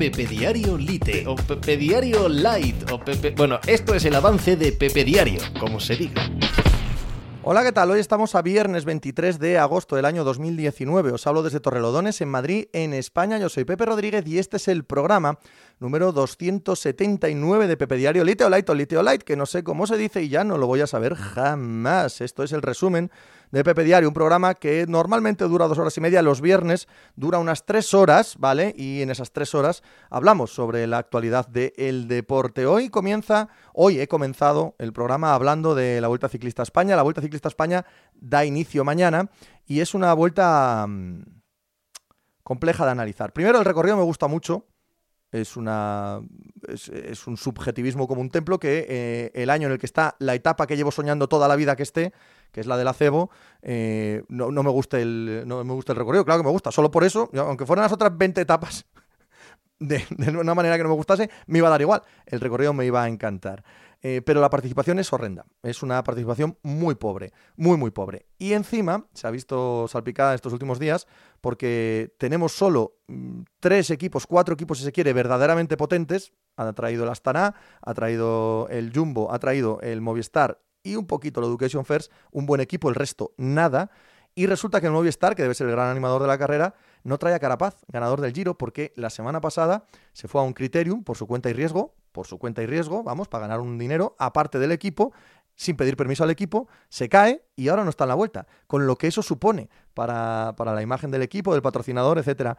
[0.00, 3.34] Pepe Diario Lite o Pepe Diario Light o Pepe...
[3.36, 6.22] Bueno, esto es el avance de Pepe Diario, como se diga.
[7.42, 7.90] Hola, ¿qué tal?
[7.90, 11.12] Hoy estamos a viernes 23 de agosto del año 2019.
[11.12, 13.36] Os hablo desde Torrelodones, en Madrid, en España.
[13.36, 15.38] Yo soy Pepe Rodríguez y este es el programa
[15.80, 19.62] número 279 de Pepe Diario Lite o Light o Lite o Light, que no sé
[19.62, 22.22] cómo se dice y ya no lo voy a saber jamás.
[22.22, 23.10] Esto es el resumen
[23.50, 26.86] de Pepe Diario, un programa que normalmente dura dos horas y media, los viernes
[27.16, 28.74] dura unas tres horas, ¿vale?
[28.76, 32.66] Y en esas tres horas hablamos sobre la actualidad del deporte.
[32.66, 36.94] Hoy comienza, hoy he comenzado el programa hablando de la Vuelta Ciclista España.
[36.94, 39.30] La Vuelta Ciclista España da inicio mañana
[39.66, 41.22] y es una vuelta mm,
[42.42, 43.32] compleja de analizar.
[43.32, 44.66] Primero, el recorrido me gusta mucho,
[45.32, 46.20] es, una,
[46.68, 50.34] es, un subjetivismo como un templo que eh, el año en el que está la
[50.34, 52.12] etapa que llevo soñando toda la vida que esté,
[52.52, 53.30] que es la del acebo,
[53.62, 56.24] eh, no, me gusta el, no me gusta el recorrido.
[56.24, 58.86] Claro que me gusta, solo por eso, aunque fueran las otras 20 etapas
[59.78, 62.02] de, de una manera que no me gustase, me iba a dar igual.
[62.26, 63.64] El recorrido me iba a encantar.
[64.02, 65.44] Eh, pero la participación es horrenda.
[65.62, 68.26] Es una participación muy pobre, muy, muy pobre.
[68.38, 71.06] Y encima se ha visto salpicada estos últimos días
[71.40, 76.32] porque tenemos solo mm, tres equipos, cuatro equipos, si se quiere, verdaderamente potentes.
[76.56, 81.40] Ha traído el Astana, ha traído el Jumbo, ha traído el Movistar y un poquito
[81.40, 83.90] el Education First, un buen equipo, el resto nada.
[84.34, 87.18] Y resulta que el Movistar, que debe ser el gran animador de la carrera, no
[87.18, 91.02] trae a Carapaz, ganador del Giro, porque la semana pasada se fue a un criterium
[91.02, 94.14] por su cuenta y riesgo, por su cuenta y riesgo, vamos, para ganar un dinero
[94.18, 95.12] aparte del equipo,
[95.56, 98.86] sin pedir permiso al equipo, se cae y ahora no está en la vuelta, con
[98.86, 102.56] lo que eso supone para, para la imagen del equipo, del patrocinador, etcétera.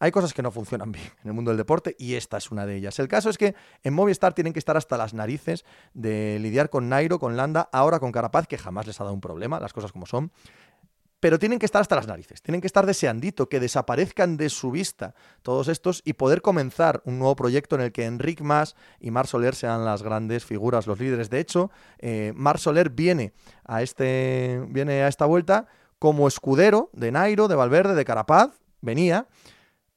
[0.00, 2.66] Hay cosas que no funcionan bien en el mundo del deporte y esta es una
[2.66, 2.98] de ellas.
[2.98, 6.88] El caso es que en Movistar tienen que estar hasta las narices de lidiar con
[6.88, 9.92] Nairo, con Landa, ahora con Carapaz, que jamás les ha dado un problema, las cosas
[9.92, 10.30] como son
[11.20, 14.70] pero tienen que estar hasta las narices, tienen que estar deseandito, que desaparezcan de su
[14.70, 19.10] vista todos estos y poder comenzar un nuevo proyecto en el que Enric Mas y
[19.10, 21.30] Mar Soler sean las grandes figuras, los líderes.
[21.30, 23.32] De hecho, eh, Mar Soler viene
[23.64, 25.66] a, este, viene a esta vuelta
[25.98, 29.26] como escudero de Nairo, de Valverde, de Carapaz, venía,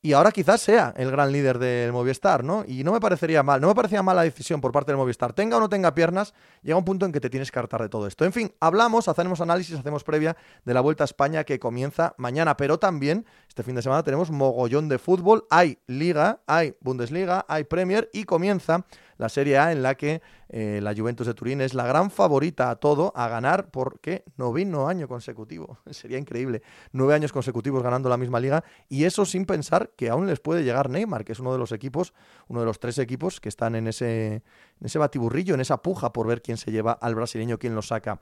[0.04, 2.64] y ahora quizás sea el gran líder del Movistar, ¿no?
[2.68, 5.34] Y no me parecería mal, no me parecía mala decisión por parte del Movistar.
[5.34, 7.90] Tenga o no tenga piernas, llega un punto en que te tienes que hartar de
[7.90, 8.26] todo esto.
[8.26, 10.36] En fin, hablamos, hacemos análisis, hacemos previa
[10.66, 14.32] de la Vuelta a España que comienza mañana, pero también este fin de semana tenemos
[14.32, 18.86] mogollón de fútbol, hay Liga, hay Bundesliga, hay Premier y comienza
[19.22, 22.72] la Serie A en la que eh, la Juventus de Turín es la gran favorita
[22.72, 25.78] a todo, a ganar porque noveno año consecutivo.
[25.92, 26.64] Sería increíble.
[26.92, 30.64] Nueve años consecutivos ganando la misma liga y eso sin pensar que aún les puede
[30.64, 32.16] llegar Neymar, que es uno de los equipos,
[32.48, 36.12] uno de los tres equipos que están en ese, en ese batiburrillo, en esa puja
[36.12, 38.20] por ver quién se lleva al brasileño, quién lo saca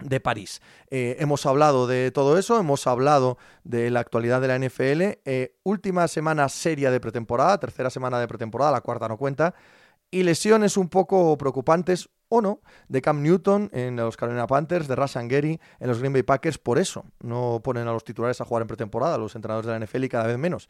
[0.00, 0.60] de París.
[0.90, 5.20] Eh, hemos hablado de todo eso, hemos hablado de la actualidad de la NFL.
[5.24, 9.54] Eh, última semana seria de pretemporada, tercera semana de pretemporada, la cuarta no cuenta
[10.10, 14.96] y lesiones un poco preocupantes o no de Cam Newton en los Carolina Panthers, de
[14.96, 16.58] Rashan Gary en los Green Bay Packers.
[16.58, 19.84] Por eso no ponen a los titulares a jugar en pretemporada, los entrenadores de la
[19.84, 20.68] NFL y cada vez menos.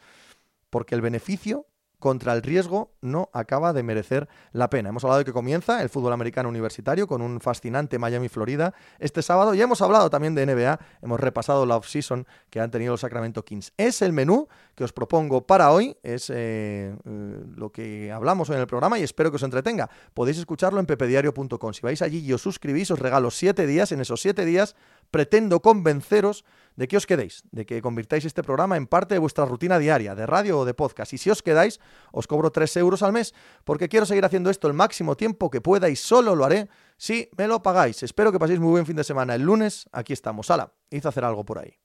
[0.70, 1.66] Porque el beneficio
[1.98, 4.90] contra el riesgo no acaba de merecer la pena.
[4.90, 9.22] Hemos hablado de que comienza el fútbol americano universitario con un fascinante Miami, Florida, este
[9.22, 9.54] sábado.
[9.54, 10.78] Y hemos hablado también de NBA.
[11.02, 13.72] Hemos repasado la off-season que han tenido los Sacramento Kings.
[13.76, 15.96] Es el menú que os propongo para hoy.
[16.02, 19.88] Es eh, eh, lo que hablamos hoy en el programa y espero que os entretenga.
[20.12, 21.72] Podéis escucharlo en pepediario.com.
[21.72, 23.92] Si vais allí y os suscribís, os regalo siete días.
[23.92, 24.76] En esos siete días
[25.10, 26.44] pretendo convenceros
[26.76, 30.14] de que os quedéis, de que convirtáis este programa en parte de vuestra rutina diaria,
[30.14, 31.12] de radio o de podcast.
[31.12, 31.80] Y si os quedáis,
[32.12, 35.60] os cobro 3 euros al mes, porque quiero seguir haciendo esto el máximo tiempo que
[35.60, 38.02] pueda y solo lo haré si me lo pagáis.
[38.02, 39.34] Espero que paséis muy buen fin de semana.
[39.34, 40.50] El lunes, aquí estamos.
[40.50, 41.78] Hala, hice hacer algo por ahí.